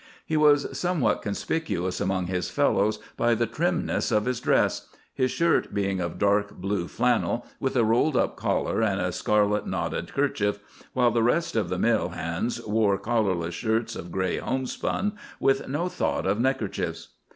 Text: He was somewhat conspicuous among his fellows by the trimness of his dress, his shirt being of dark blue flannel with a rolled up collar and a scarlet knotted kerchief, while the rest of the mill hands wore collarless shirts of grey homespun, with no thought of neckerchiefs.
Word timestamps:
He 0.25 0.35
was 0.35 0.65
somewhat 0.75 1.21
conspicuous 1.21 2.01
among 2.01 2.25
his 2.25 2.49
fellows 2.49 2.97
by 3.17 3.35
the 3.35 3.45
trimness 3.45 4.11
of 4.11 4.25
his 4.25 4.39
dress, 4.39 4.87
his 5.13 5.29
shirt 5.29 5.75
being 5.75 5.99
of 6.01 6.17
dark 6.17 6.55
blue 6.55 6.87
flannel 6.87 7.45
with 7.59 7.75
a 7.75 7.83
rolled 7.83 8.17
up 8.17 8.35
collar 8.35 8.81
and 8.81 8.99
a 8.99 9.11
scarlet 9.11 9.67
knotted 9.67 10.11
kerchief, 10.11 10.57
while 10.93 11.11
the 11.11 11.21
rest 11.21 11.55
of 11.55 11.69
the 11.69 11.77
mill 11.77 12.09
hands 12.09 12.59
wore 12.65 12.97
collarless 12.97 13.53
shirts 13.53 13.95
of 13.95 14.11
grey 14.11 14.37
homespun, 14.39 15.19
with 15.39 15.67
no 15.67 15.87
thought 15.87 16.25
of 16.25 16.39
neckerchiefs. 16.39 17.09